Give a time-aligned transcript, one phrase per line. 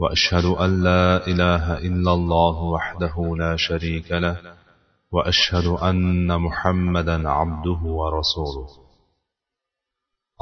[0.00, 4.36] واشهد ان لا اله الا الله وحده لا شريك له
[5.12, 8.68] واشهد ان محمدا عبده ورسوله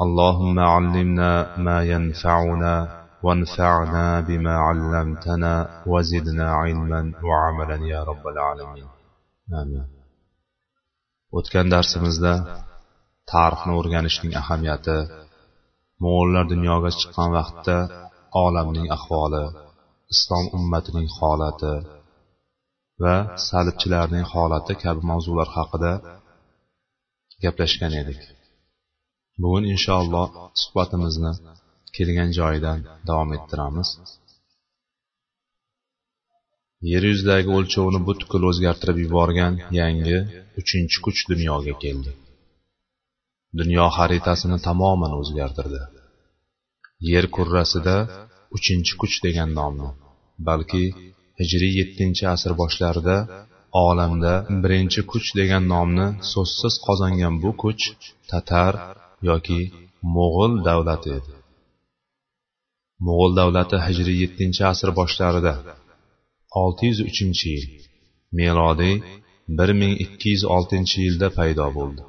[0.01, 8.87] اللهم علمنا ما ينفعنا وانفعنا بما علمتنا وزدنا علما وعملا يا رب العالمين
[9.61, 9.87] آمين
[11.37, 12.33] o'tgan darsimizda
[13.31, 14.97] tarixni o'rganishning ahamiyati
[16.03, 17.77] mo'g'ullar dunyoga chiqqan vaqtda
[18.44, 19.44] olamning ahvoli
[20.14, 21.74] islom ummatining holati
[23.02, 23.14] va
[23.48, 25.92] salibchilarning holati kabi mavzular haqida
[27.44, 28.20] gaplashgan edik.
[29.42, 30.26] Bugun inshaalloh
[30.62, 31.32] suhbatimizni
[31.96, 32.78] kelgan joyidan
[33.08, 33.88] davom ettiramiz.
[36.90, 40.18] Yer yuzidagi o'lchovni butkul o'zgartirib yuborgan yangi
[40.60, 42.10] uchinchi kuch dunyoga keldi.
[43.58, 45.80] Dunyo xaritasini tamoman o'zgartirdi.
[47.08, 47.96] Yer kurrasida
[48.56, 49.88] uchinchi kuch degan nomni
[50.48, 50.84] balki
[51.40, 53.16] hijriy yettinchi asr boshlarida
[53.86, 57.82] olamda birinchi kuch degan nomni so'zsiz qozongan bu kuch
[58.30, 58.74] tatar
[59.28, 59.60] yoki
[60.14, 61.32] mo'g'ul davlati edi.
[63.06, 65.54] Mo'g'ul davlati hijriy yettinchi asr boshlarida
[66.62, 67.64] olti yuz uchinchi yil
[68.38, 68.96] melodiy
[69.58, 72.02] bir ming ikki yuz oltinchi yilda paydo bo'ldi.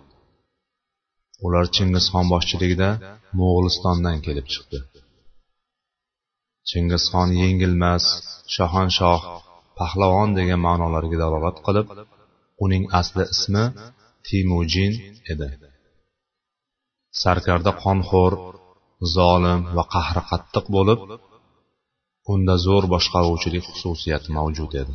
[1.45, 2.89] Ular chingizxon boshchiligida
[3.39, 4.79] mo'g'ulistondan kelib chiqdi.
[6.69, 8.05] Chingizxon yengilmas
[8.55, 9.21] shohanshoh
[9.79, 11.87] pahlavon degan ma'nolarga dalolat qilib
[12.65, 13.65] uning asli ismi
[14.27, 14.93] timujin
[15.33, 15.49] edi.
[17.21, 18.33] Sarkarda qonxo'r
[19.15, 20.99] zolim va qahri qattiq bo'lib
[22.33, 24.93] unda zo'r boshqaruvchilik xususiyati mavjud edi.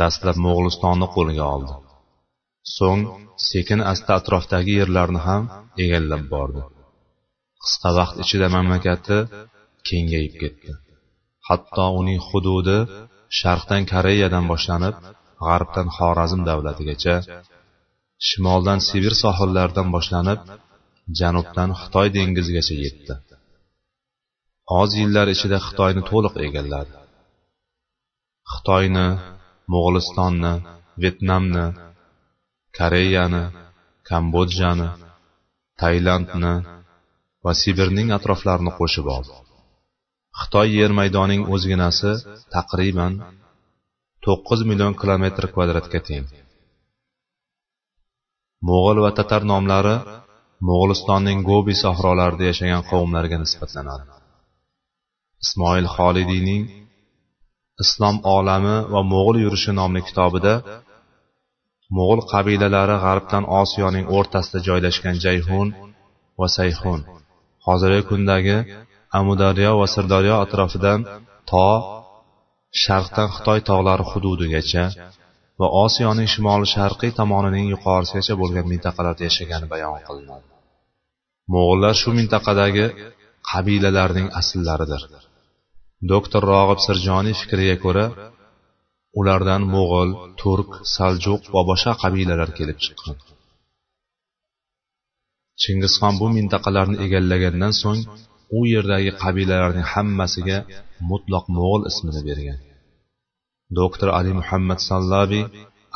[0.00, 1.74] Dastlab mo'g'ulistonni qo'lga oldi.
[2.76, 3.02] So'ng
[3.48, 5.42] sekin asta atrofdagi yerlarni ham
[5.84, 6.62] egallab bordi.
[7.64, 9.18] Qisqa vaqt ichida mamlakati
[9.88, 10.72] kengayib ketdi.
[11.48, 12.78] Hatto uning hududi
[13.38, 14.96] sharqdan koreyadan boshlanib
[15.46, 17.16] g'arbdan xorazm davlatigacha
[18.28, 20.40] shimoldan sibir sohillaridan boshlanib
[21.18, 23.14] janubdan xitoy dengizigacha yetdi.
[24.80, 26.92] Oz yillar ichida xitoyni to'liq egalladi.
[28.52, 29.08] Xitoyni
[29.72, 30.54] mo'g'ulistonni
[31.02, 31.66] vyetnamni
[32.78, 33.44] koreyani
[34.08, 34.88] kambodjani
[35.80, 36.54] tailandni
[37.44, 39.34] va sibirning atroflarini qo'shib oldi
[40.40, 42.10] xitoy yer maydonining o'zginasi
[42.54, 43.12] taqriban
[44.24, 46.26] to'qqiz million kilometr kvadratga teng.
[48.68, 49.96] Mo'g'ul va tatar nomlari
[50.68, 54.04] mo'g'ulistonning gobi sahrolarida yashagan qavmlarga nisbatlanadi.
[55.44, 56.62] Ismoil xolidiyning
[57.84, 60.54] islom olami va mo'g'ul yurishi nomli kitobida
[61.96, 65.68] mo'g'ul qabilalari g'arbdan osiyoning o'rtasida joylashgan jayhun
[66.40, 67.00] va sayhun.
[67.66, 68.56] Hozirgi kundagi
[69.18, 71.00] amudaryo va sirdaryo atrofidan
[71.50, 71.66] to
[72.82, 74.84] sharqdan xitoy tog'lari hududigacha
[75.60, 80.46] va osiyoning shimoli sharqiy tomonining yuqorisigacha bo'lgan mintaqalarda yashagani bayon qilinadi.
[81.52, 82.86] Mo'g'ullar shu mintaqadagi
[83.50, 85.02] qabilalarning asllaridir.
[86.12, 88.04] Doktor rog'ib sirjoniy fikriga ko'ra
[89.20, 93.16] ulardan mo'g'ul turk saljuq va boshqa qabilalar kelib chiqqan.
[95.62, 98.00] Chingizxon bu mintaqalarni egallagandan so'ng
[98.58, 100.58] u yerdagi qabilalarning hammasiga
[101.10, 102.58] mutloq mo'g'ul ismini bergan.
[103.78, 105.44] Doktor ali muhammad sallabiy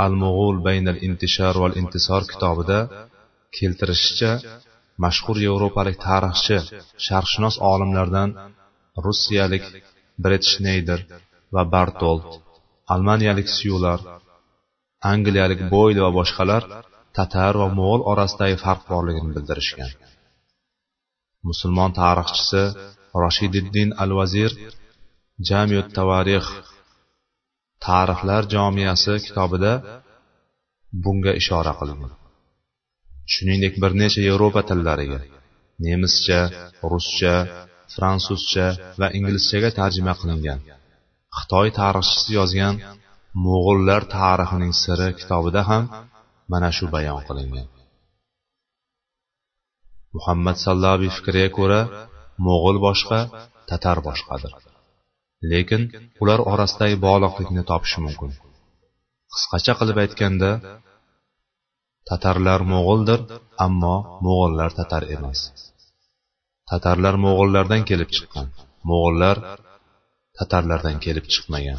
[0.05, 2.79] al mo'g'ul baynal intishar val intisor kitobida
[3.57, 4.33] keltirishicha
[5.05, 6.59] mashhur yevropalik tarixchi
[7.07, 8.31] sharqshunos olimlardan
[9.05, 9.65] rossiyalik
[10.25, 11.01] bret shneyder
[11.55, 12.23] va bartold
[12.95, 14.01] almaniyalik syular
[15.13, 16.63] angliyalik boyl va boshqalar
[17.17, 19.91] tatar va mo'g'ul orasidagi farq borligini bildirishgan.
[21.49, 22.63] Musulmon tarixchisi
[23.23, 24.51] roshididdin al vazir
[25.49, 26.47] jamiyut tavarix
[27.87, 29.73] tarixlar jomiyasi kitobida
[31.05, 32.13] bunga ishora qilgan.
[33.33, 35.21] Shuningdek bir necha yevropa tillariga
[35.87, 36.41] nemischa
[36.93, 37.35] ruscha
[37.95, 38.67] fransuzcha
[39.01, 40.59] va inglizchaga tarjima qilingan.
[41.39, 42.75] Xitoy tarixchisi yozgan
[43.45, 45.85] mo'g'ullar tarixining siri kitobida ham
[46.53, 47.67] mana shu bayon qilingan.
[50.17, 51.81] Muhammad sallabiy fikriga ko'ra
[52.47, 53.21] mo'g'ul boshqa
[53.71, 54.53] tatar boshqadir.
[55.51, 55.83] Lekin
[56.23, 58.31] ular orasidagi bog'liqlikni topish mumkin.
[59.35, 60.51] Qisqacha qilib aytganda
[62.09, 63.21] tatarlar mo'g'uldir
[63.67, 65.41] ammo mo'g'ullar tatar emas.
[66.71, 68.47] Tatarlar mo'g'ullardan kelib chiqqan.
[68.89, 69.37] Mo'g'ullar
[70.39, 71.79] tatarlardan kelib chiqmagan.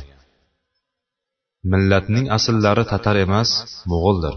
[1.71, 3.49] Millatning asllari tatar emas
[3.91, 4.35] mo'g'uldir.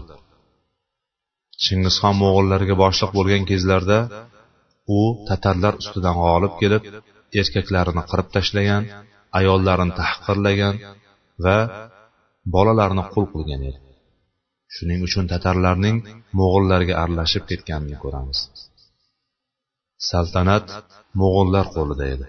[1.63, 3.99] Chingizxon mo'g'ullarga boshliq bo'lgan kezlarda
[4.99, 6.83] u tatarlar ustidan g'olib kelib
[7.39, 8.83] erkaklarini qirib tashlagan
[9.39, 10.75] ayollarini tahqirlagan
[11.45, 11.57] va
[12.55, 13.79] bolalarini qul qilgan edi.
[14.75, 15.97] Shuning uchun tatarlarning
[16.39, 18.39] mo'g'ullarga aralashib ketganini ko'ramiz.
[20.09, 20.65] Saltanat
[21.21, 22.27] mo'g'ullar qo'lida edi.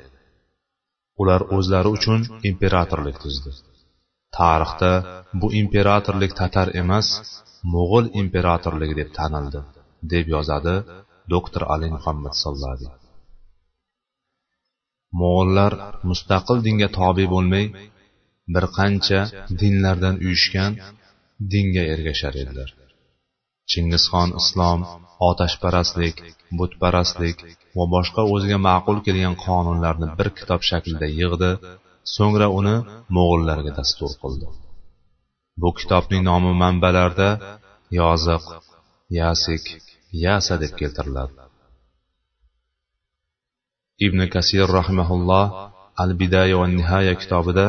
[1.20, 2.20] Ular o'zlari uchun
[2.50, 3.50] imperatorlik tuzdi.
[4.38, 4.92] Tarixda
[5.40, 7.08] bu imperatorlik tatar emas
[7.74, 9.60] mo'g'ul imperatorligi deb tanildi
[10.12, 10.76] deb yozadi
[11.32, 12.90] doktor ali muhammad sollaviy
[15.20, 15.72] mo'g'ullar
[16.10, 17.66] mustaqil dinga tobe bo'lmay
[18.54, 19.20] bir qancha
[19.60, 20.72] dinlardan uyushgan
[21.52, 22.70] dinga ergashar edilar.
[23.70, 24.80] Chingizxon islom
[25.28, 26.16] otashparastlik
[26.58, 27.38] butparastlik
[27.76, 31.50] va boshqa o'ziga ma'qul kelgan qonunlarni bir kitob shaklida yig'di
[32.16, 32.76] so'ngra uni
[33.16, 34.46] mo'g'ullarga dastur qildi.
[35.60, 37.28] Bu kitobning nomi manbalarda
[38.00, 38.44] yoziq
[39.20, 39.64] yasik
[40.24, 41.34] yasa deb keltiriladi.
[44.06, 45.46] Ibn kasir rahimaulloh
[46.02, 47.66] al bidaya va nihoya kitobida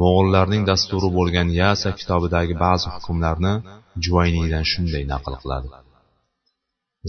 [0.00, 3.54] mo'g'ullarning dasturi bo'lgan yasa kitobidagi ba'zi hukmlarni
[4.04, 5.68] juvayniydan shunday naql qiladi.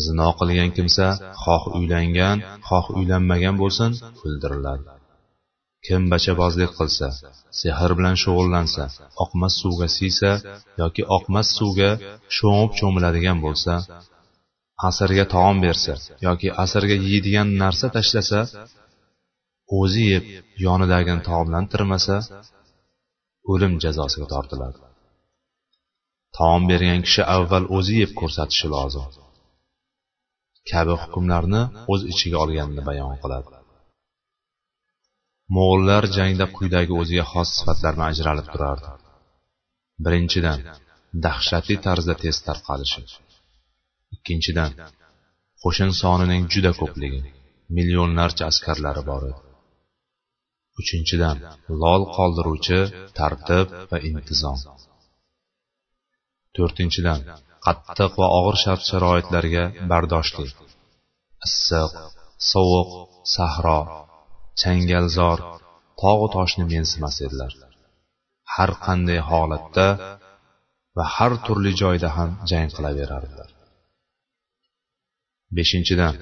[0.03, 1.07] Zino qilgan kimsa
[1.43, 2.37] xoh uylangan
[2.67, 3.91] xoh uylanmagan bo'lsin
[4.25, 4.83] o'ldiriladi
[5.85, 7.07] kim bachabozlik qilsa
[7.59, 8.83] sehr bilan shug'ullansa
[9.23, 10.31] oqmas suvga siysa
[10.81, 11.91] yoki oqmas suvga
[12.37, 13.73] sho'ng'ib cho'miladigan bo'lsa
[14.89, 15.93] asrga taom bersa
[16.27, 18.39] yoki asrga yeydigan narsa tashlasa
[19.79, 20.23] o'zi yeb
[20.65, 22.15] yonidagini taomlantirmasa
[23.51, 24.79] o'lim jazosiga tortiladi.
[26.37, 29.05] Taom bergan kishi avval o'zi yeb ko'rsatishi lozim.
[30.71, 31.61] Kabi hukmlarni
[31.93, 33.49] o'z ichiga olganini bayon qiladi.
[35.55, 38.89] Mo'g'ullar jangda quyidagi o'ziga xos sifatlar bilan ajralib turardi.
[40.05, 40.59] Birinchidan
[41.25, 43.01] dahshatli tarzda tez tarqalishi
[44.15, 44.71] ikkinchidan
[45.63, 47.21] qo'shin sonining juda ko'pligi
[47.77, 49.41] millionlarcha askarlari bor edi.
[50.81, 51.37] Uchinchidan
[51.81, 52.79] lol qoldiruvchi
[53.19, 54.57] tartib va intizom.
[56.55, 57.19] To'rtinchidan
[57.65, 60.47] qattiq va og'ir shart sharoitlarga bardoshli
[61.47, 61.91] issiq
[62.51, 62.89] sovuq
[63.35, 63.79] sahro
[64.61, 65.39] changalzor
[66.01, 67.53] tog'u toshni mensimas edilar.
[68.53, 69.87] Har qanday holatda
[70.97, 73.49] va har turli joyda ham jang qilaverardilar.
[75.57, 76.15] Beshinchidan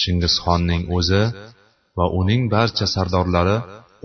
[0.00, 1.22] chingizxonning o'zi
[1.98, 3.56] va uning barcha sardorlari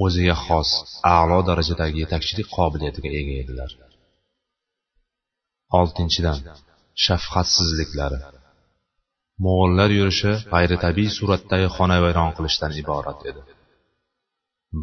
[0.05, 0.69] o'ziga xos
[1.17, 3.71] a'lo darajadagi yetakchilik qobiliyatiga ega edilar.
[5.79, 6.39] Oltinchidan
[7.05, 8.19] shafqatsizliklari.
[9.45, 13.41] Mo'g'ullar yurishi g'ayritabiiy suratdagi xonavayron qilishdan iborat edi.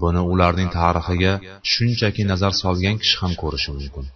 [0.03, 1.33] Buni ularning tarixiga
[1.73, 4.07] shunchaki nazar solgan kishi ham ko'rishi mumkin.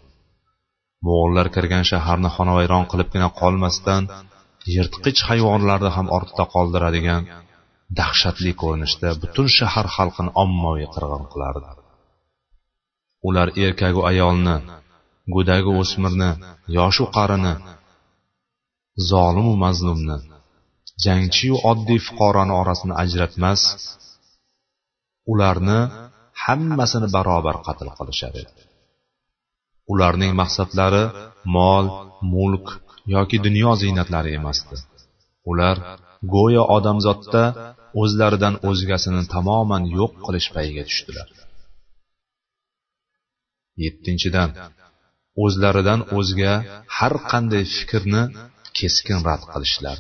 [1.07, 4.03] Mo'g'ullar kirgan shaharni xonavayron qilibgina qolmasdan
[4.75, 7.23] yirtqich hayvonlarni ham ortda qoldiradigan
[7.99, 11.69] dahshatli ko'rinishda butun shahar xalqini ommaviy qirg'in qilardi.
[13.29, 14.57] Ular erkagu ayolni
[15.35, 16.31] go'dagi o'smirni
[16.79, 17.55] yoshu qarini
[19.11, 20.17] zolimu mazlumni
[21.05, 23.63] jangchiyu oddiy fuqaroni orasini ajratmas
[25.33, 25.79] ularni
[26.45, 28.53] hammasini barobar qatl qilishar edi
[29.93, 31.05] ularning maqsadlari
[31.57, 31.87] mol
[32.35, 32.67] mulk
[33.15, 34.77] yoki dunyo ziynatlari emasdi.
[35.51, 35.77] Ular
[36.35, 37.43] go'yo odamzodda
[38.03, 41.29] o'zlaridan o'zgasini tamoman yo'q qilish payiga tushdilar.
[43.85, 44.51] Yettinchidan
[45.45, 46.55] o'zlaridan o'zga
[46.97, 48.23] har qanday fikrni
[48.79, 49.99] keskin rad qilishlar.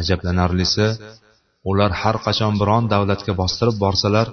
[0.00, 0.86] Ajablanarlisi
[1.70, 4.28] ular har qachon biron davlatga bostirib borsalar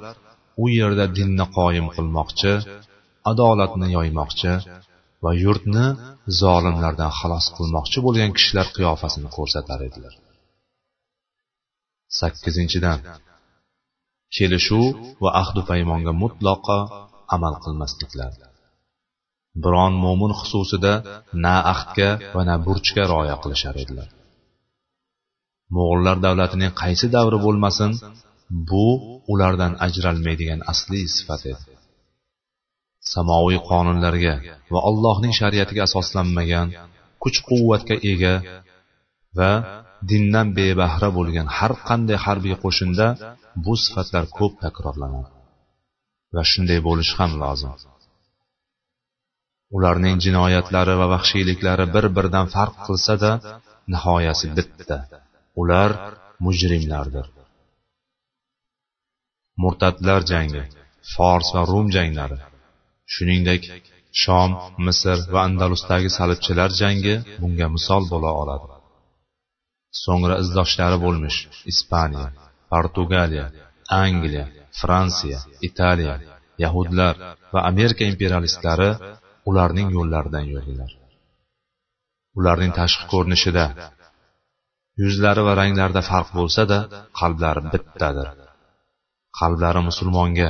[0.64, 2.54] u yerda dinni qoyim qilmoqchi
[3.32, 4.54] adolatni yoymoqchi
[5.24, 5.86] va yurtni
[6.42, 10.14] zolimlardan xalos qilmoqchi bo'lgan kishilar qiyofasini ko'rsatar edilar.
[12.20, 13.00] Sakkizinchidan
[14.36, 14.86] kelishuv
[15.24, 16.80] va ahdu paymonga mutlaqo
[17.36, 18.32] amal qilmasliklar.
[19.64, 20.94] Biron mo'min xususida
[21.44, 24.10] na ahdga va na burchga rioya qilishar edilar.
[25.76, 27.92] Mo'g'ullar davlatining qaysi davri bo'lmasin
[28.70, 28.88] bu
[29.34, 31.64] ulardan ajralmaydigan asliy sifat edi.
[33.14, 34.36] Samoviy qonunlarga
[34.74, 36.68] va allohning shariatiga asoslanmagan
[37.24, 38.36] kuch quvvatga ega
[39.38, 39.52] va
[40.10, 43.08] dindan bebahra bo'lgan har qanday harbiy qo'shinda
[43.66, 45.30] bu sifatlar ko'p takrorlanadi.
[46.36, 47.74] Va shunday bo'lishi ham lozim.
[49.76, 53.32] Ularning jinoyatlari va vahshiyliklari bir biridan farq qilsa da
[53.94, 54.98] nihoyasi bitta.
[55.62, 55.90] Ular
[56.46, 57.28] mujrimlardir.
[59.64, 60.64] Murtadlar jangi
[61.14, 62.38] fors va rum janglari.
[63.14, 63.64] Shuningdek
[64.22, 64.52] shom
[64.86, 68.68] misr va andalusdagi salibchilar jangi bunga misol bo'la oladi.
[70.04, 71.40] So'ngra izdoshlari bo'lmish
[71.72, 72.30] ispaniya
[72.72, 73.46] portugaliya
[74.04, 74.46] angliya
[74.80, 75.40] fransiya
[75.70, 76.16] italiya
[76.64, 77.14] yahudlar
[77.54, 78.90] va amerika imperialistlari
[79.50, 80.92] ularning yo'llaridan yurdilar
[82.40, 83.66] ularning tashqi ko'rinishida
[85.02, 86.80] yuzlari va ranglarida farq bo'lsa-da,
[87.20, 88.28] qalblari bittadir.
[89.40, 90.50] Qalblari musulmonga,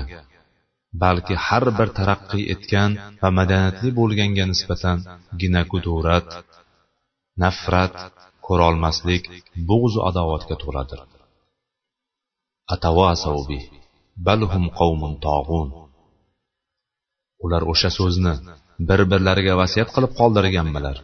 [1.03, 4.97] balki har bir taraqqiy etgan va madaniyatli bo'lganga nisbatan
[5.41, 6.27] ginakudurat,
[7.43, 7.95] nafrat,
[8.47, 9.23] ko'rolmaslik,
[9.69, 10.99] bug'z adovatga to'ladir.
[12.73, 13.59] Atawasawbi
[14.27, 15.69] balhum qavmun tog'un.
[17.45, 18.33] Ular o'sha so'zni
[18.89, 20.97] bir-birlariga vasiyat qilib qoldirganmilar?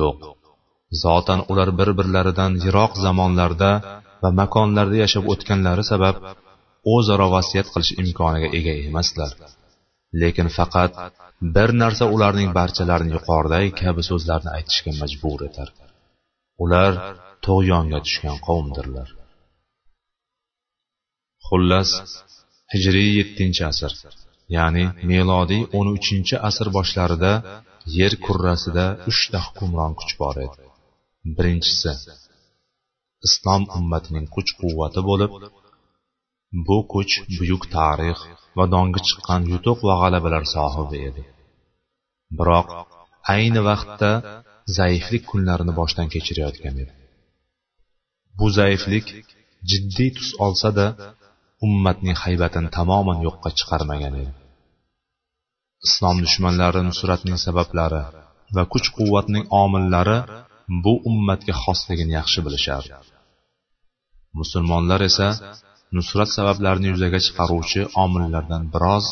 [0.00, 0.18] Yo'q.
[1.02, 3.70] zotan ular bir birlaridan yiroq zamonlarda
[4.22, 6.16] va makonlarda yashab o'tganlari sabab
[6.94, 9.32] o'zaro vasiyat qilish imkoniga ega emaslar
[10.22, 10.92] lekin faqat
[11.56, 15.68] bir narsa ularning barchalarini yuqoridagi kabi so'zlarni aytishga majbur etar
[16.64, 16.92] ular
[17.46, 19.08] tug'yonga tushgan qavmdirlar
[21.48, 21.90] xullas
[22.72, 23.92] hijriy yettinchi asr
[24.56, 27.32] ya'ni melodiy o'n uchinchi asr boshlarida
[27.98, 30.58] yer kurrasida uchta hukmron kuch bor edi.
[31.36, 31.92] Birinchisi
[33.26, 35.32] islom ummatining kuch quvvati bo'lib
[36.66, 38.18] bu kuch buyuk tarix
[38.56, 41.22] va dongi chiqqan yutuq va g'alabalar sohibi edi.
[42.38, 42.68] Biroq
[43.34, 44.10] ayni vaqtda
[44.78, 46.92] zaiflik kunlarini boshdan kechirayotgan edi.
[48.38, 49.06] Bu zaiflik
[49.70, 50.86] jiddiy tus olsa da
[51.66, 54.32] ummatning haybatini tamoman yo'qqa chiqarmagan edi.
[55.86, 58.02] Islom dushmanlari nusratning sabablari
[58.56, 60.18] va kuch quvvatning omillari
[60.84, 62.96] bu ummatga xosligini yaxshi bilishardi
[64.40, 65.28] musulmonlar esa
[65.96, 69.06] nusrat sabablarini yuzaga chiqaruvchi omillardan biroz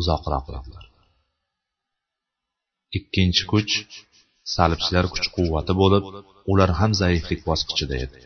[0.00, 0.84] uzoqroq edilar
[2.98, 3.72] ikkinchi kuch
[4.54, 6.04] salibchilar kuch quvvati bo'lib
[6.52, 8.20] ular ham zaiflik bosqichida edi.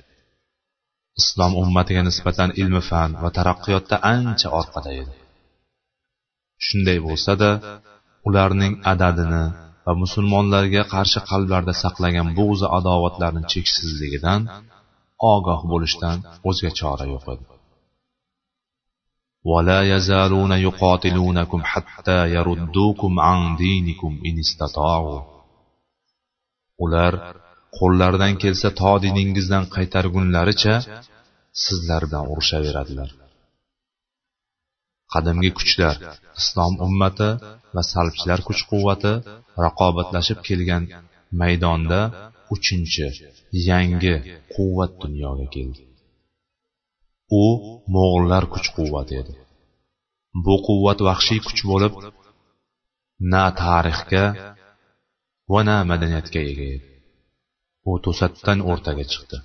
[1.21, 5.15] islom ummatiga nisbatan ilmi fan va taraqqiyotda ancha orqada edi
[6.67, 7.51] shunday bo'lsa-da
[8.27, 9.45] ularning adadini
[9.85, 14.41] va musulmonlarga qarshi qalblarda saqlagan bug'zi adovatlarni cheksizligidan
[15.33, 16.17] ogoh bo'lishdan
[16.49, 17.45] o'zga chora yo'q edi
[19.51, 25.21] ولا يزالون يقاتلونكم حتى يردوكم عن دينكم إن استطاعوا
[26.83, 27.13] ular
[27.78, 30.74] qo'llaridan kelsa to diningizdan qaytargunlaricha
[31.64, 33.10] sizlar bilan urushaveradilar
[35.12, 35.96] qadimgi kuchlar
[36.40, 37.30] islom ummati
[37.74, 39.12] va salbchilar kuch quvvati
[39.64, 40.82] raqobatlashib kelgan
[41.40, 42.00] maydonda
[42.54, 43.06] uchinchi
[43.68, 44.14] yangi
[44.54, 45.82] quvvat dunyoga keldi.
[47.42, 47.44] U
[47.94, 49.34] mo'g'ullar kuch quvvati edi.
[50.44, 51.92] Bu quvvat vahshiy kuch bo'lib
[53.32, 54.24] na tarixga
[55.52, 56.95] va na madaniyatga ega edi.
[57.90, 59.38] U to'satdan o'rtaga chiqdi.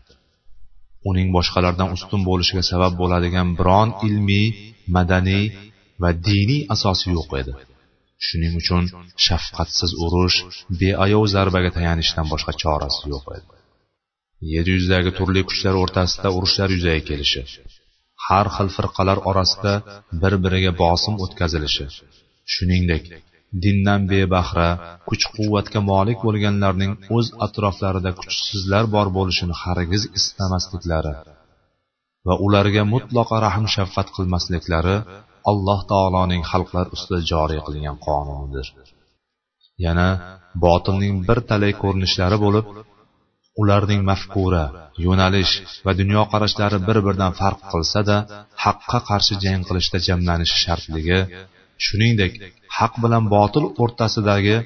[1.10, 4.48] Uning boshqalardan ustun bo'lishiga sabab bo'ladigan biron ilmiy
[4.96, 5.46] madaniy
[6.02, 7.54] va diniy asosi yo'q edi.
[8.26, 8.84] Shuning uchun
[9.26, 10.38] shafqatsiz urush
[10.80, 13.48] beayov zarbaga tayanishdan boshqa chorasi yo'q edi.
[14.54, 17.42] Yer yuzidagi turli kuchlar o'rtasida urushlar yuzaga kelishi
[18.28, 19.74] har xil firqalar orasida
[20.22, 21.86] bir biriga bosim o'tkazilishi
[22.54, 23.04] shuningdek
[23.64, 24.70] dindan bebahra
[25.10, 31.14] kuch quvvatga molik bo'lganlarning o'z atroflarida kuchsizlar bor bo'lishini hargiz istamasliklari
[32.28, 34.98] va ularga mutlaqo rahm shafqat qilmasliklari
[35.52, 38.68] alloh taoloning xalqlar ustida joriy qilgan qonunidir
[39.86, 40.08] yana
[40.66, 42.66] botilning bir talay ko'rinishlari bo'lib
[43.62, 44.66] ularning mafkura
[45.06, 45.54] yo'nalish
[45.86, 48.18] va dunyoqarashlari bir biridan farq qilsa da
[48.64, 51.20] haqqa qarshi jang qilishda jamlanishi shartligi
[51.86, 52.34] shuningdek
[52.78, 54.58] haq bilan botil o'rtasidagi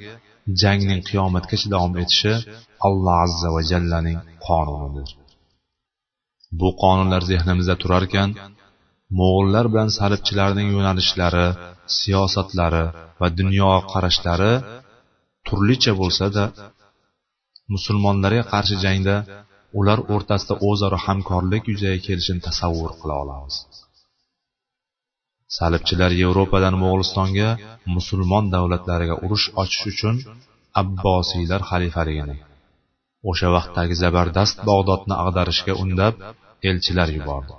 [0.62, 2.34] jangning qiyomatgacha davom etishi
[2.86, 5.08] alloh azza va jallaning qonunidir.
[6.60, 8.28] Bu qonunlar zehnimizda turarkan
[9.18, 11.46] mo'g'ullar bilan salibchilarning yo'nalishlari
[11.98, 12.84] siyosatlari
[13.20, 14.52] va dunyoqarashlari
[15.46, 16.44] turlicha bo'lsa-da
[17.74, 19.16] musulmonlarga qarshi jangda
[19.78, 23.56] ular o'rtasida o'zaro hamkorlik yuzaga kelishini tasavvur qila olamiz.
[25.54, 27.48] Salibchilar yevropadan mo'g'ulistonga
[27.96, 30.16] musulmon davlatlariga urush ochish uchun
[30.82, 32.36] abbosiylar xalifaligini
[33.30, 36.14] o'sha vaqtdagi zabardast bag'dodni ag'darishga undab
[36.70, 37.54] elchilar yubordi.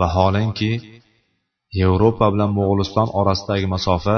[0.00, 0.72] Vaholanki
[1.80, 4.16] yevropa bilan mo'g'uliston orasidagi masofa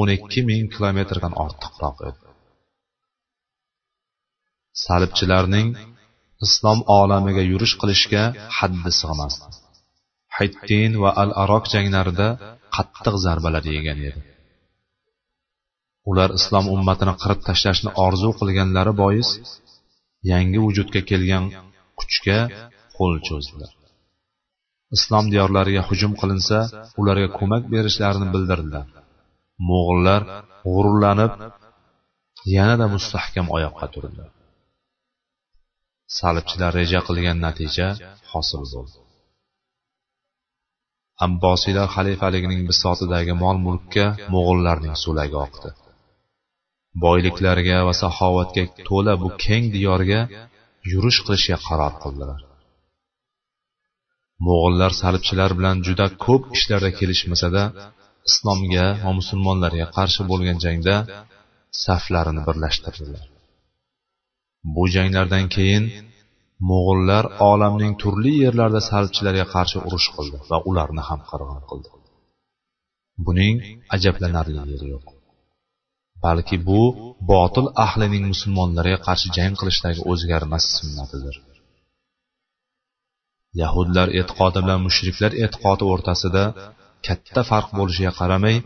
[0.00, 2.20] o'n ikki ming kilometrdan ortiqroq edi.
[4.84, 5.68] Salibchilarning
[6.46, 8.22] islom olamiga yurish qilishga
[8.58, 9.46] haddi sig'masdi.
[10.38, 12.28] Hayttin va al arok janglarida
[12.76, 14.20] qattiq zarbalar yegan edi.
[16.10, 19.28] Ular islom ummatini qirib tashlashni orzu qilganlari bois
[20.30, 21.44] yangi vujudga kelgan
[21.98, 22.38] kuchga
[22.96, 23.72] qo'l cho'zdilar.
[24.96, 26.58] Islom diyorlariga hujum qilinsa
[27.00, 28.86] ularga ko'mak berishlarini bildirdilar.
[29.68, 30.22] Mo'g'illar
[30.70, 31.32] g'ururlanib
[32.56, 34.24] yanada mustahkam oyoqqa turdi
[36.16, 37.86] salibchilar reja qilgan natija
[38.32, 39.07] hosil bo'ldi.
[41.26, 45.68] Abbosiylar xalifaligining bisotidagi mol mulkka mo'g'ullarning so'lagi oqdi.
[47.04, 50.20] Boyliklarga va saxovatga to'la bu keng diyorga
[50.92, 52.40] yurish qilishga qaror qildilar.
[54.46, 57.62] Mo'g'ullar salibchilar bilan juda ko'p ishlarda kelishmasada
[58.28, 60.94] islomga va musulmonlarga qarshi bo'lgan jangda
[61.84, 63.24] saflarini birlashtirdilar.
[64.74, 65.84] Bu janglardan keyin
[66.70, 71.88] mo'g'ullar olamning turli yerlarida salibchilarga qarshi urush qildi va ularni ham qirg'in qildi.
[73.26, 73.56] Buning
[73.96, 75.06] ajablanarli yeri yo'q.
[76.24, 76.82] Balki bu
[77.32, 81.36] botil ahlining musulmonlarga qarshi jang qilishdagi o'zgarmas sunnatidir.
[83.62, 86.44] Yahudlar e'tiqodi bilan mushriklar e'tiqodi o'rtasida
[87.06, 88.56] katta farq bo'lishiga qaramay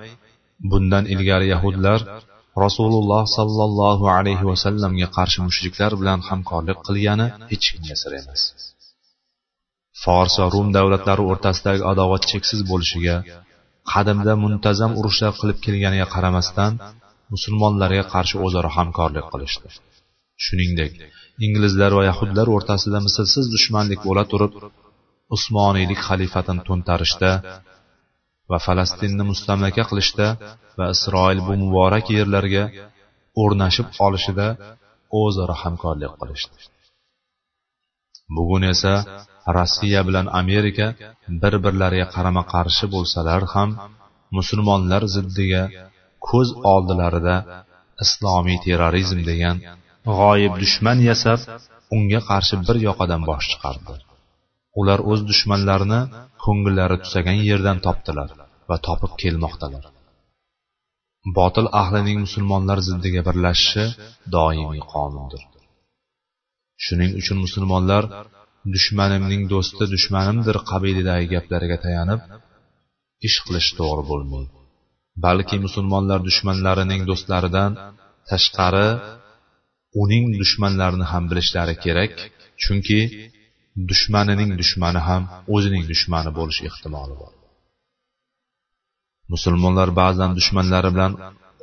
[0.71, 2.01] bundan ilgari yahudlar
[2.65, 8.43] rasululloh sollallohu alayhi vasallamga qarshi mushriklar bilan hamkorlik qilgani hech kimga sir emas.
[10.03, 13.17] Fors va rum davlatlari o'rtasidagi adovat cheksiz bo'lishiga
[13.93, 16.73] qadimda muntazam urushlar qilib kelganiga qaramasdan
[17.35, 19.69] musulmonlarga qarshi o'zaro hamkorlik qilishdi.
[20.45, 20.93] Shuningdek
[21.47, 24.53] inglizlar va yahudlar o'rtasida mislsiz dushmanlik bo'la turib
[25.37, 27.31] usmoniylik xalifatini to'ntarishda
[28.51, 30.27] va falastinni mustamlaka qilishda
[30.79, 32.65] va isroil bu muborak yerlarga
[33.43, 34.47] o'rnashib olishida
[35.23, 36.59] o'zaro hamkorlik qilishdi.
[38.37, 38.95] Bugun esa
[39.57, 40.87] rossiya bilan amerika
[41.43, 43.71] bir birlariga qarama qarshi bo'lsalar ham
[44.37, 45.63] musulmonlar ziddiga
[46.29, 47.37] ko'z oldilarida
[48.05, 49.57] islomiy terrorizm degan
[50.19, 51.41] g'oyib dushman yasab
[51.97, 53.95] unga qarshi bir yoqadan bosh chiqardi.
[54.81, 56.01] Ular o'z dushmanlarini
[56.45, 58.29] ko'ngillari tusagan yerdan topdilar.
[58.73, 59.85] Va topib kelmoqdalar.
[61.39, 63.85] Botil ahlining musulmonlar ziddiga birlashishi
[64.37, 65.43] doimiy qonundir.
[66.85, 68.05] Shuning uchun musulmonlar
[68.75, 72.21] dushmanimning do'sti dushmanimdir qabilidagi gaplariga tayanib
[73.29, 74.51] ish qilish to'g'ri bo'lmaydi.
[75.25, 77.73] Balki musulmonlar dushmanlarining do'stlaridan
[78.31, 78.89] tashqari
[80.03, 82.15] uning dushmanlarini ham bilishlari kerak
[82.63, 83.01] chunki
[83.91, 85.23] dushmanining dushmani ham
[85.55, 87.33] o'zining dushmani bo'lish ehtimoli bor.
[89.33, 91.13] Musulmonlar ba'zan dushmanlari bilan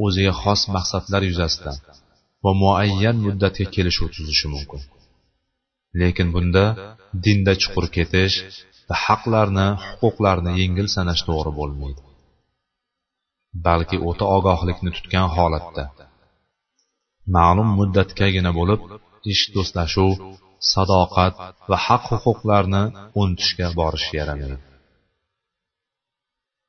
[0.06, 1.78] o'ziga xos maqsadlar yuzasidan
[2.44, 4.82] va muayyan muddatga kelishuv tuzishi mumkin.
[6.00, 6.66] Lekin bunda
[7.26, 8.36] dinda chuqur ketish
[8.90, 9.68] va haqlarni
[10.02, 12.02] huquqlarni yengil sanash to'g'ri bo'lmaydi.
[13.66, 15.84] Balki o'ta ogohlikni tutgan holatda.
[17.36, 18.82] Ma'lum muddatgagina bo'lib
[19.34, 20.12] ish do'stlashuv
[20.74, 21.34] sadoqat
[21.70, 22.84] va haq huquqlarni
[23.22, 24.69] unutishga borish yaramaydi.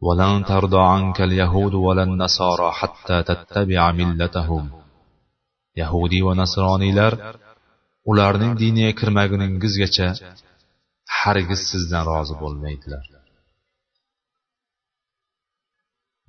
[0.05, 4.85] ولن ترضى عنك اليهود ولا النصارى حتى تتبع ملتهم
[5.81, 7.13] yahudiy va nasroniylar
[8.11, 10.07] ularning diniga kirmaguningizgacha
[11.19, 13.03] hargiz sizdan rozi bo'lmaydilar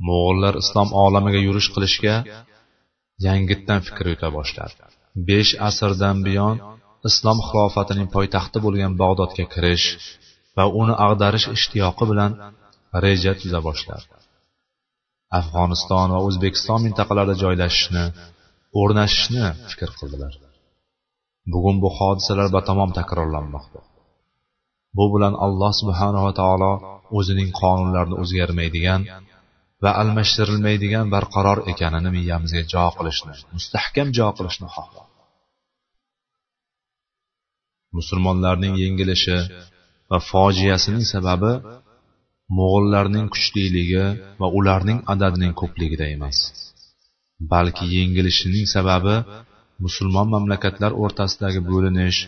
[0.09, 2.15] mo'g'ullar islom olamiga yurish qilishga
[3.27, 4.75] yangitdan fikr yuta boshladi
[5.29, 6.57] besh asrdan buyon
[7.11, 9.87] islom xilofatining poytaxti bo'lgan bag'dodga kirish
[10.57, 12.33] va uni ag'darish ishtiyoqi bilan
[13.06, 14.06] reja tuza boshladi
[15.40, 18.04] afg'oniston va o'zbekiston mintaqalarida joylashishni
[18.80, 20.34] o'rnashishni fikr qildilar.
[21.54, 23.80] Bugun bu hodisalar batamom takrorlanmoqda.
[24.98, 26.72] Bu bilan alloh subhanava taolo
[27.20, 29.02] o'zining qonunlarini o'zgarmaydigan
[29.84, 35.10] va almashtirilmaydigan barqaror ekanini miyamizga jo qilishni mustahkam jo qilishni xohlaydi
[37.98, 39.38] musulmonlarning yengilishi
[40.12, 41.52] va fojiasining sababi
[42.57, 44.05] mo'g'ullarning kuchliligi
[44.41, 46.39] va ularning adadining ko'pligida emas
[47.53, 49.17] balki yengilishining sababi
[49.85, 52.19] musulmon mamlakatlar o'rtasidagi bo'linish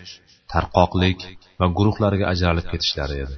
[0.53, 1.19] tarqoqlik
[1.61, 3.37] va guruhlarga ajralib ketishlari edi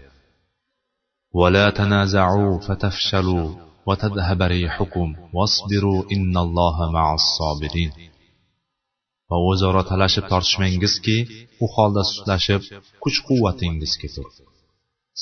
[1.40, 3.46] ولا تنازعوا فتفشلوا
[3.86, 7.92] وتذهب ريحكم واصبروا إن الله مع الصابرين
[9.30, 11.16] va o'zaro talashib tortishmangizki
[11.62, 12.62] u holda sustlashib
[13.02, 14.26] kuch quvvatingiz ketur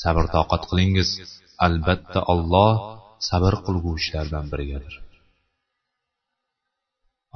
[0.01, 1.09] sabr toqat qilingiz
[1.66, 2.72] Albatta olloh
[3.28, 4.94] sabr qilguvchilardan birigadir.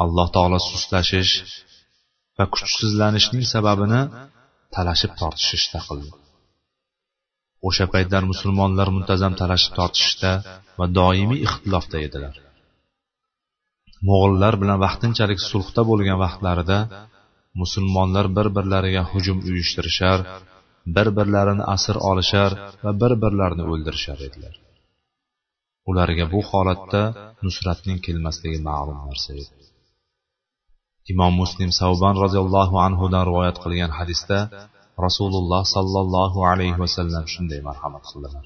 [0.02, 1.32] Alloh taolo suslashish
[2.38, 4.02] va kuchsizlanishning sababini
[4.74, 6.10] talashib tortishishda qildi.
[7.68, 10.32] O'sha paytlar musulmonlar muntazam talashib tortishishda
[10.78, 12.34] va doimiy ixtilofda edilar.
[14.08, 16.78] Mo'g'illar bilan vaqtinchalik sulhda bo'lgan vaqtlarida
[17.60, 20.18] musulmonlar bir birlariga hujum uyushtirishar
[20.96, 22.50] bir birlarini asir olishar
[22.84, 24.54] va bir birlarini o'ldirishar edilar.
[25.90, 27.02] Ularga bu holatda
[27.46, 29.52] nusratning kelmasligi ma'lum narsa edi.
[31.12, 34.38] Imom muslim savban roziyallohu anhudan rivoyat qilgan hadisda
[35.06, 38.44] rasululloh sollallohu alayhi vasallam shunday marhamat qildilar.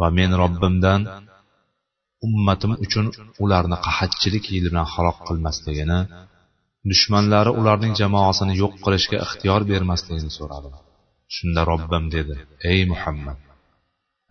[0.00, 1.00] Va men robbimdan
[2.26, 3.06] ummatim uchun
[3.44, 6.00] ularni qahatchilik yili bilan halok qilmasligini
[6.90, 10.70] dushmanlari ularning jamoasini yo'q qilishga ixtiyor bermasligini so'radi.
[11.34, 12.34] Shunda robbim dedi
[12.72, 13.38] ey muhammad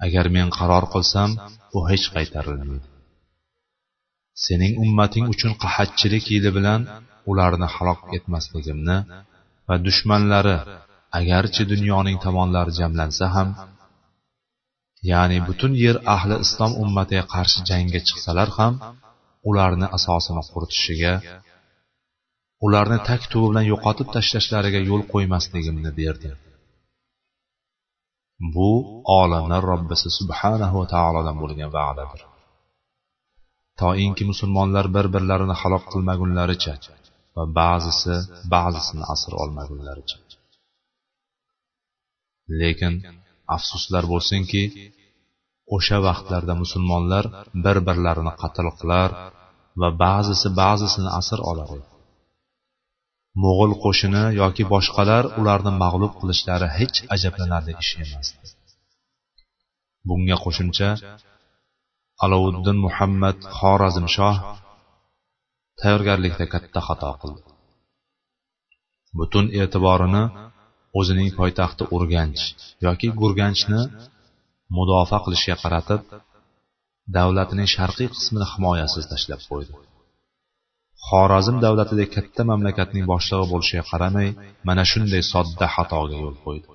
[0.06, 1.30] agar men qaror qilsam
[1.78, 2.88] u hech qaytarilmaydi.
[4.46, 6.82] Sening ummating uchun qahatchilik yili bilan
[7.32, 8.98] ularni halok etmasligimni
[9.68, 10.58] va dushmanlari
[11.20, 13.50] agarchi dunyoning tomonlari jamlansa ham
[15.12, 18.74] ya'ni butun yer ahli islom ummatiga qarshi jangga chiqsalar ham
[19.50, 21.14] ularni asosini quritishiga
[22.66, 26.30] ularni tak tubi bilan yo'qotib tashlashlariga yo'l qo'ymasligimni berdi.
[28.56, 28.70] Bu
[29.20, 32.22] olamlar robbisi subhanahu va taolodan bo'lgan va'dadir.
[33.82, 36.74] Toinki musulmonlar bir birlarini halok qilmagunlaricha
[37.36, 38.16] va ba'zisi
[38.56, 40.18] ba'zisini asr olmagunlaricha.
[42.62, 42.94] Lekin
[43.56, 44.64] afsuslar bo'lsinki
[45.76, 47.26] o'sha vaqtlarda musulmonlar
[47.66, 49.10] bir birlarini qatl qilar
[49.82, 51.93] va ba'zisi ba'zisini asr olar edi
[53.44, 58.46] mo'g'ul qo'shini yoki boshqalar ularni mag'lub qilishlari hech ajablanarli ish emasdi
[60.08, 60.90] bunga qo'shimcha
[62.26, 64.38] alovuddin muhammad xorazmshoh
[65.82, 67.42] tayyorgarlikda katta xato qildi.
[69.18, 70.24] Butun e'tiborini
[71.00, 72.44] o'zining poytaxti urganch
[72.86, 73.82] yoki gurganchni
[74.78, 76.02] mudofaa qilishga qaratib
[77.18, 79.74] davlatining sharqiy qismini himoyasiz tashlab qo'ydi.
[81.10, 84.30] Xorazm davlatidek katta mamlakatning boshlig'i bo'lishiga qaramay
[84.68, 86.68] mana shunday sodda xatoga yo'l qo'ydi.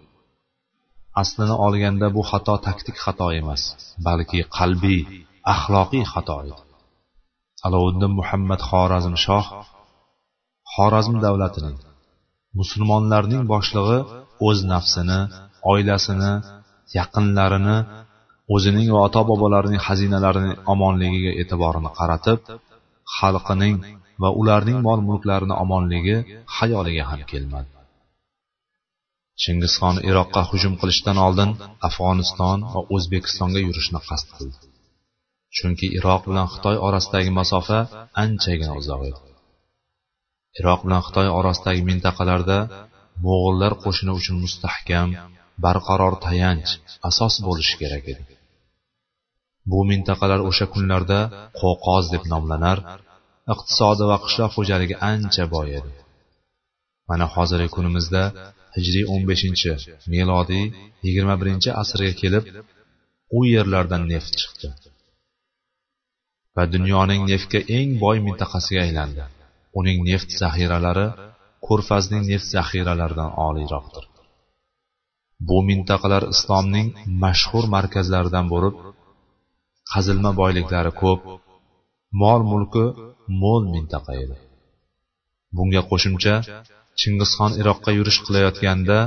[1.22, 3.62] Aslini olganda bu xato taktik xato emas
[4.06, 5.00] balki qalbiy
[5.54, 6.54] axloqiy xato edi.
[7.66, 9.46] Alovuddin muhammad xorazm shoh
[10.74, 11.76] xorazm davlatining
[12.58, 13.98] musulmonlarning boshlig'i
[14.46, 15.20] o'z nafsini
[15.72, 16.32] oilasini
[16.98, 17.76] yaqinlarini
[18.54, 22.38] o'zining va ota bobolarining xazinalarining omonligiga e'tiborini qaratib
[23.16, 23.76] xalqining
[24.22, 26.16] va ularning mol mulklarini omonligi
[26.56, 27.70] xayoliga ham kelmadi.
[29.42, 31.50] Chingizxon iroqqa hujum qilishdan oldin
[31.88, 34.58] afg'oniston va o'zbekistonga yurishni qasd qildi.
[35.56, 37.78] Chunki iroq bilan xitoy orasidagi masofa
[38.24, 39.20] anchagina uzoq edi.
[40.60, 42.58] Iroq bilan xitoy orasidagi mintaqalarda
[43.26, 45.08] mo'g'ullar qo'shini uchun mustahkam
[45.64, 46.70] barqaror tayanch
[47.08, 48.24] asos bo'lishi kerak edi.
[49.70, 51.20] Bu mintaqalar o'sha kunlarda
[51.60, 52.78] qo'qoz deb nomlanar
[53.52, 55.90] iqtisodi va qishloq xo'jaligi ancha boy edi.
[57.08, 58.22] Mana hozirgi kunimizda
[58.76, 60.64] hijriy 15 melodiy
[61.06, 62.44] 21 asrga kelib
[63.38, 64.68] u yerlardan neft chiqdi.
[66.56, 69.22] Va dunyoning neftga eng boy mintaqasiga aylandi.
[69.78, 71.06] Uning neft zaxiralari
[71.66, 74.04] ko'rfazning neft zaxiralaridan oliyroqdir.
[75.48, 76.88] Bu mintaqalar islomning
[77.24, 78.74] mashhur markazlaridan bo'lib
[79.92, 81.20] qazilma boyliklari ko'p
[82.22, 82.84] mol mulki
[83.42, 84.36] mo'l mintaqa edi.
[85.56, 86.34] Bunga qo'shimcha
[87.00, 88.98] chingizxon iroqqa yurish qilayotganda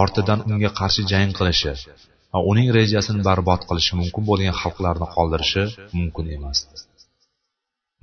[0.00, 1.72] ortidan unga qarshi jang qilishi
[2.32, 5.64] va uning rejasini barbod qilishi mumkin bo'lgan xalqlarni qoldirishi
[5.98, 6.74] mumkin emasdi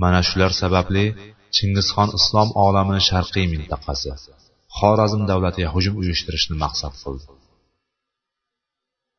[0.02, 1.06] mana shular sababli
[1.56, 4.12] chingizxon islom olamini sharqiy mintaqasi
[4.78, 7.26] xorazm davlatiga hujum uyushtirishni maqsad qildi.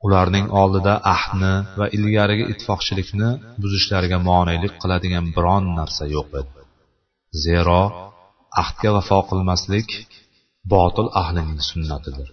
[0.06, 3.30] ularning oldida ahdni va ilgarigi ittifoqchilikni
[3.62, 6.52] buzishlariga monelik qiladigan biron narsa yo'q edi
[7.46, 7.82] zero
[8.62, 9.90] ahdga vafo qilmaslik
[10.74, 12.30] botil ahlining sunnatidir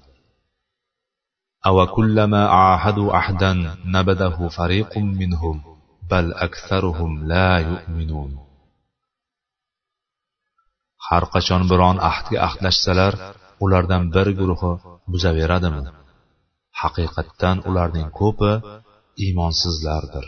[1.70, 3.52] أوكلما عاهدوا عهدا
[3.96, 5.56] نبذه فريق منهم
[6.10, 8.32] بل أكثرهم لا يؤمنون
[11.10, 13.12] har qachon biron ahdga ahdlashsalar
[13.64, 14.72] ulardan bir guruhi
[15.12, 15.80] buzaveradimi
[16.81, 18.51] Haqiqatdan ularning ko'pi
[19.25, 20.25] iymonsizlardir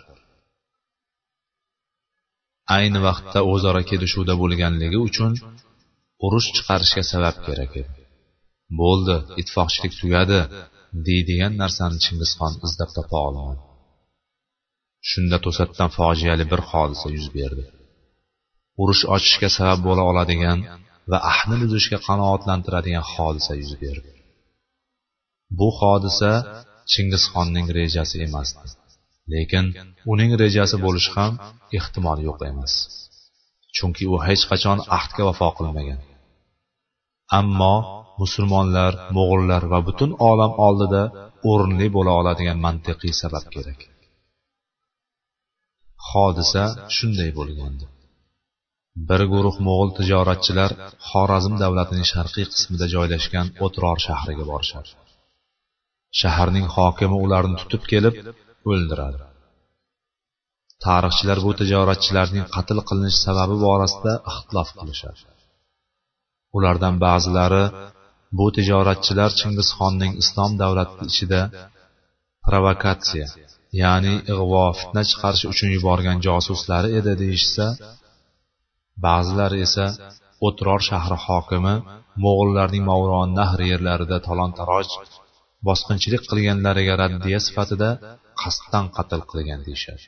[2.75, 5.31] ayni vaqtda o'zaro kelishuvda bo'lganligi uchun
[6.25, 7.93] urush chiqarishga sabab kerak edi.
[8.79, 10.39] Bo'ldi ittifoqchilik tugadi
[11.07, 13.61] deydigan narsani chingizxon izlab topa olmadi.
[15.09, 17.63] Shunda to'satdan fojiali bir hodisa yuz berdi.
[18.81, 20.59] Urush ochishga sabab bo'la oladigan
[21.11, 24.09] va ahni buzishga qanoatlantiradigan hodisa yuz berdi.
[25.59, 26.31] Bu hodisa
[26.91, 28.67] chingizxonning rejasi emasdi
[29.33, 29.65] lekin
[30.13, 31.33] uning rejasi bo'lishi ham
[31.77, 32.73] ehtimol yo'q emas.
[33.75, 35.99] Chunki u hech qachon ahdga vafo qilmagan.
[37.39, 37.75] Ammo
[38.21, 41.03] musulmonlar mo'g'ullar va butun olam oldida
[41.51, 43.79] o'rinli bo'la oladigan mantiqiy sabab kerak.
[46.09, 46.63] Hodisa
[46.95, 47.85] shunday bo'lgandi.
[49.09, 50.71] Bir guruh mo'g'ul tijoratchilar
[51.09, 54.91] xorazm davlatining sharqiy qismida joylashgan o'tror shahriga borishadi.
[56.19, 58.15] Shaharning hokimi ularni tutib kelib
[58.71, 59.19] o'ldiradi.
[60.85, 65.21] Tarixchilar bu tijoratchilarning qatl qilinish sababi borasida ixtilof qilishadi.
[66.57, 67.63] Ulardan ba'zilari
[68.37, 71.41] bu tijoratchilar chingizxonning islom davlati ichida
[72.47, 73.27] provokatsiya
[73.81, 77.65] ya'ni ig'vo fitna chiqarish uchun yuborgan josuslari edi deyishsa
[79.05, 79.85] ba'zilari esa
[80.47, 81.75] o'tror shahri hokimi
[82.23, 84.87] mo'g'ullarning mavron nahr yerlarida talon taroj
[85.67, 87.89] bosqinchilik qilganlariga raddiya sifatida
[88.41, 90.05] qasddan qatl qilgan deyishadi.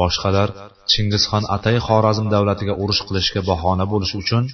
[0.00, 0.48] Boshqalar
[0.90, 4.44] chingizxon atay xorazm davlatiga urush qilishga bahona bo'lish uchun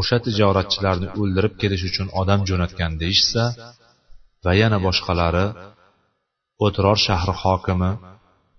[0.00, 3.44] o'sha tijoratchilarni o'ldirib kelish uchun odam jo'natgan deyishsa
[4.44, 5.46] va yana boshqalari
[6.66, 7.92] o'tiror shahri hokimi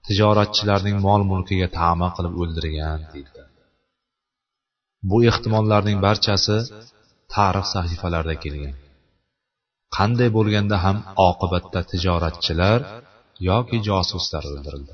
[0.07, 3.41] tijoratchilarning mol mulkiga tama qilib o'ldirgan deydi.
[5.09, 6.57] Bu ehtimollarning barchasi
[7.33, 8.75] tarix sahifalarida kelgan.
[9.95, 10.97] Qanday bo'lganda ham
[11.29, 12.79] oqibatda tijoratchilar
[13.49, 14.93] yoki josuslar o'ldirildi.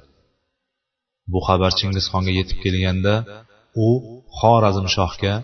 [1.31, 3.13] Bu xabar chingizxonga yetib kelganda
[3.85, 3.88] u
[4.39, 5.35] xorazmshohga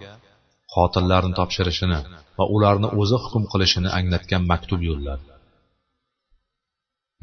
[0.76, 2.00] qotillarni topshirishini
[2.38, 5.24] va ularni o'zi hukm qilishini anglatgan maktub yo'lladi.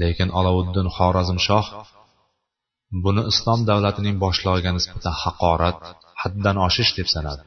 [0.02, 1.66] Lekin alovuddin xorazmshoh
[3.04, 5.78] buni islom davlatining boshlig'iga nisbatan haqorat
[6.22, 7.42] haddan oshish deb sanadi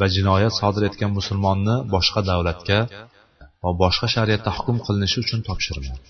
[0.00, 2.78] va jinoyat sodir etgan musulmonni boshqa davlatga
[3.64, 6.08] va boshqa shariatda hukm qilinishi uchun topshirmadi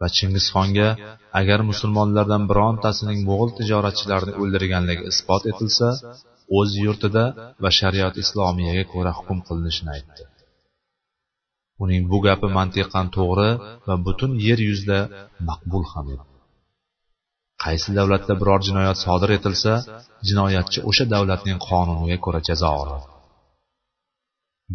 [0.00, 0.88] va chingizxonga
[1.40, 5.88] agar musulmonlardan birontasining mo'g'ul tijoratchilarini o'ldirganligi isbot etilsa
[6.58, 7.24] o'z yurtida
[7.64, 10.22] va shariat islomiyaga ko'ra hukm qilinishini aytdi.
[11.84, 13.50] Uning bu gapi mantiqan to'g'ri
[13.88, 14.98] va butun yer yuzida
[15.48, 16.24] maqbul ham edi
[17.64, 19.72] qaysi davlatda biror jinoyat sodir etilsa
[20.28, 23.06] jinoyatchi o'sha davlatning qonuniga ko'ra jazo oladi.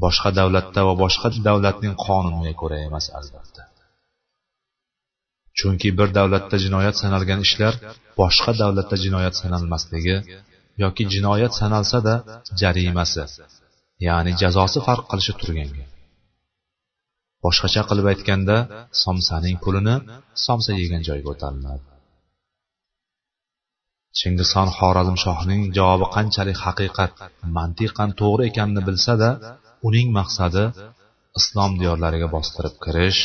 [0.03, 3.61] Boshqa davlatda va boshqa davlatning qonuniga ko'ra emas albatta.
[5.59, 7.73] Chunki bir davlatda jinoyat sanalgan ishlar
[8.21, 10.17] boshqa davlatda jinoyat sanalmasligi
[10.83, 12.13] yoki jinoyat sanalsada
[12.61, 13.23] jarimasi
[14.07, 15.69] ya'ni jazosi farq qilishi turgan
[17.45, 18.57] boshqacha qilib aytganda
[19.03, 19.95] somsaning pulini
[20.45, 21.83] somsa yegan joyga o'talinadi
[24.19, 27.11] chingizxon xorazmshohning javobi qanchalik haqiqat
[27.57, 29.29] mantiqan to'g'ri ekanini bilsa-da
[29.87, 30.63] uning maqsadi
[31.39, 33.21] islom diyorlariga bostirib kirish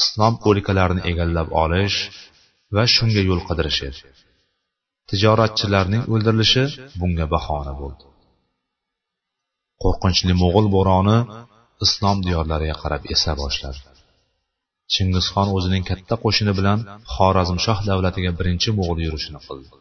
[0.00, 1.98] islom o'lkalarini egallab olish
[2.74, 4.00] va shunga yo'l qidirish edi
[5.10, 6.64] tijoratchilarning o'ldirilishi
[7.00, 8.04] bunga bahona bo'ldi.
[9.82, 11.18] Qo'rqinchli mo'g'ul bo'roni
[11.86, 13.80] islom diyorlariga qarab esa boshladi.
[14.94, 16.78] Chingizxon o'zining katta qo'shini bilan
[17.14, 19.74] xorazmshoh davlatiga birinchi mo'g'ul yurishini qildi.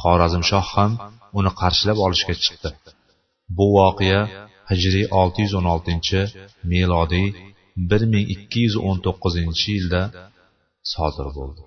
[0.00, 0.92] Xorazmshoh ham
[1.38, 2.68] uni qarshilab olishga chiqdi.
[3.56, 4.22] Bu voqea
[4.70, 6.22] hijriy 616
[6.72, 7.28] milodiy
[7.76, 10.02] 1219 yilda
[10.92, 11.62] sodir bo'ldi.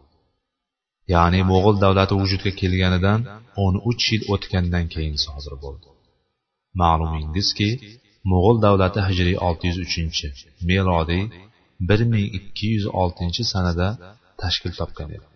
[1.13, 3.19] Ya'ni mo'g'ul davlati vujudga kelganidan
[3.65, 5.87] 13 yil o'tgandan keyin sodir bo'ldi.
[6.81, 7.69] Ma'lumingizki
[8.31, 10.25] mo'g'ul davlati hijriy 603
[10.69, 11.23] milodiy
[11.89, 13.87] 1206 sanada
[14.41, 15.27] tashkil topgan edi.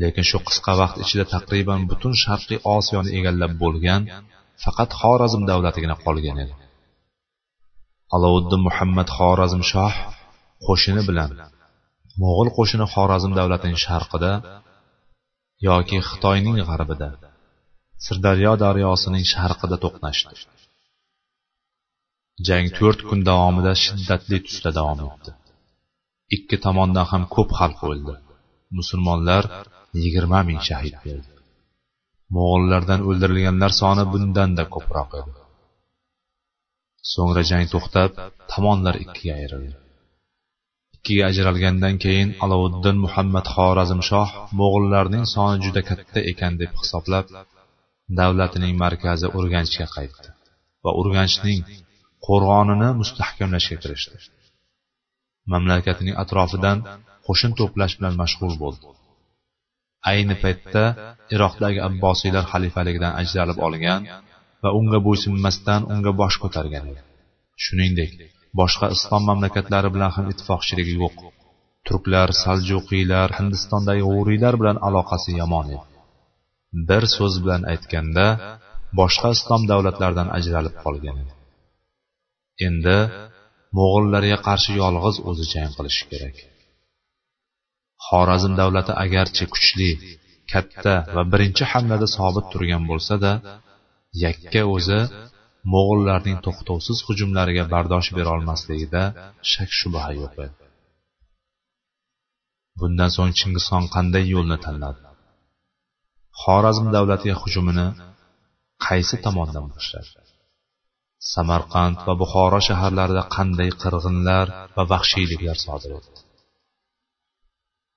[0.00, 4.02] Lekin shu qisqa vaqt ichida taqriban butun sharqiy osiyoni egallab bo'lgan
[4.64, 6.54] faqat xorazm davlatigina qolgan edi.
[8.14, 9.94] Alovuddin muhammad xorazmshoh
[10.66, 11.30] qo'shini bilan
[12.22, 14.32] mo'g'ul qo'shini xorazm davlatining sharqida
[15.68, 17.08] yoki xitoyning g'arbida
[18.04, 20.34] sirdaryo daryosining sharqida to'qnashdi.
[22.46, 25.32] Jang to'rt kun davomida shiddatli tusda davom etdi.
[26.36, 28.14] Ikki tomondan ham ko'p xalq o'ldi
[28.78, 29.44] musulmonlar
[30.02, 31.35] yigirma ming shahid berdi.
[32.34, 35.32] Mo'g'illardan o'ldirilganlar soni bundanda ko'proq edi.
[37.12, 38.10] So'ngra jang to'xtab
[38.52, 39.74] tomonlar ikkiga ayrildi.
[40.96, 44.28] Ikkiga ajralgandan keyin alovuddin muhammad xorazmshoh
[44.60, 47.26] mo'g'ullarning soni juda katta ekan deb hisoblab
[48.20, 50.28] davlatining markazi urganchga qaytdi
[50.84, 51.60] va urganchning
[52.26, 54.16] qo'rg'onini mustahkamlashga kirishdi.
[55.52, 56.78] Mamlakatining atrofidan
[57.26, 58.86] qo'shin to'plash bilan mashg'ul bo'ldi.
[60.12, 60.84] Ayni paytda
[61.34, 64.00] iroqdagi abbosiylar xalifaligidan ajralib olgan
[64.62, 66.84] va unga bo'ysunmasdan unga bosh ko'targan.
[66.92, 67.02] Edi
[67.64, 68.10] shuningdek
[68.60, 71.16] boshqa islom mamlakatlari bilan ham ittifoqchiligi yo'q.
[71.88, 75.84] Turklar saljuqiylar hindistondagi g'uriylar bilan aloqasi yomon edi.
[76.88, 78.26] Bir so'z bilan aytganda
[79.00, 81.32] boshqa islom davlatlaridan ajralib qolgan edi.
[82.68, 82.98] Endi
[83.78, 86.36] mo'g'illarga qarshi yolg'iz o'zi jang qilishi kerak.
[88.04, 89.90] Xorazm davlati agarchi kuchli
[90.52, 93.32] katta va birinchi hamlada sobit turgan bo'lsa-da
[94.24, 95.00] yakka o'zi
[95.72, 99.02] mo'g'ullarning to'xtovsiz hujumlariga bardosh berolmasligida
[99.52, 100.54] shak shubha yo'q edi.
[102.80, 105.00] Bundan so'ng chingizxon qanday yo'lni tanladi?
[106.42, 107.86] Xorazm davlatiga hujumini
[108.86, 110.10] qaysi tomondan boshladi?
[111.32, 116.25] Samarqand va buxoro shaharlarida qanday qirg'inlar va vahshiyliklar sodir etdi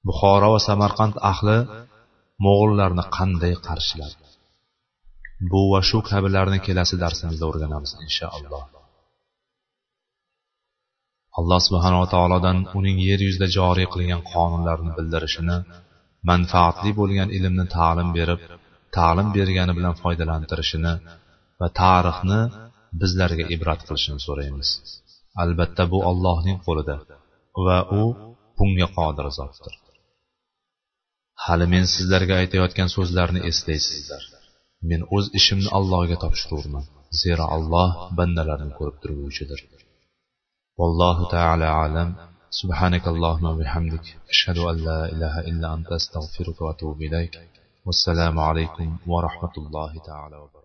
[0.07, 1.57] buxoro va samarqand ahli
[2.45, 4.15] mo'g'ullarni qanday qarshiladi?
[5.51, 8.63] Bu va shu kabilarni kelasi darsimizda o'rganamiz inshaalloh.
[11.39, 15.57] Alloh subhanava taolodan uning yer yuzida joriy qilgan qonunlarini bildirishini
[16.29, 18.41] manfaatli bo'lgan ilmni ta'lim berib
[18.97, 20.93] ta'lim bergani bilan foydalantirishini
[21.59, 22.41] va tarixni
[23.01, 24.69] bizlarga ibrat qilishini so'raymiz.
[25.43, 26.95] Albatta bu allohning qo'lida
[27.65, 28.03] va u
[28.57, 29.73] bunga qodir zotdir.
[31.44, 34.22] hali men sizlarga aytayotgan so'zlarni eslaysizlar
[34.90, 36.84] men o'z ishimni allohga topshirurman
[37.22, 39.60] zero alloh bandalarni ko'rib turguvchidir
[40.80, 42.10] vallohu taala alam
[42.62, 47.34] سبحانك اللهم وبحمدك أشهد أن لا إله إلا أنت أستغفرك وأتوب إليك
[47.86, 50.57] والسلام عليكم ورحمة الله تعالى وبركاته